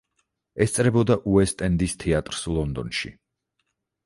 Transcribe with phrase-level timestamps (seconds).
[0.65, 3.15] ესწრებოდა უესტ-ენდის თეატრს ლონდონში.